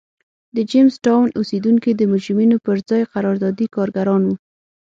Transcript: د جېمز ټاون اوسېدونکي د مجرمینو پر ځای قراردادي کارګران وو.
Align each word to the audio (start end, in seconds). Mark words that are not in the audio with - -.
د 0.55 0.57
جېمز 0.71 0.93
ټاون 1.05 1.27
اوسېدونکي 1.39 1.91
د 1.95 2.01
مجرمینو 2.11 2.57
پر 2.65 2.77
ځای 2.89 3.03
قراردادي 3.13 3.67
کارګران 3.75 4.21
وو. 4.25 4.35